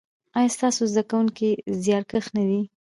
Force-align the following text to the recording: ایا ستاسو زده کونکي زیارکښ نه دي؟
ایا 0.37 0.53
ستاسو 0.55 0.81
زده 0.91 1.03
کونکي 1.11 1.49
زیارکښ 1.83 2.25
نه 2.35 2.43
دي؟ 2.49 2.61